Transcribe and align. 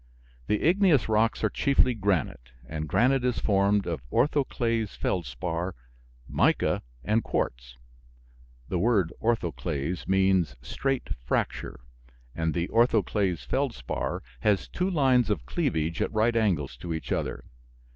The 0.47 0.63
igneous 0.63 1.07
rocks 1.07 1.43
are 1.43 1.49
chiefly 1.51 1.93
granite; 1.93 2.53
and 2.67 2.87
granite 2.89 3.23
is 3.23 3.37
formed 3.37 3.85
of 3.85 4.01
orthoclase 4.09 4.95
feldspar, 4.97 5.75
mica, 6.27 6.81
and 7.03 7.23
quartz. 7.23 7.77
(The 8.67 8.79
word 8.79 9.13
"orthoclase" 9.21 10.07
means 10.07 10.55
straight 10.59 11.09
fracture, 11.23 11.81
and 12.33 12.55
the 12.55 12.67
orthoclase 12.69 13.45
feldspar 13.45 14.23
has 14.39 14.67
two 14.67 14.89
lines 14.89 15.29
of 15.29 15.45
cleavage 15.45 16.01
at 16.01 16.11
right 16.11 16.35
angles 16.35 16.77
to 16.77 16.95
each 16.95 17.11
other.) 17.11 17.45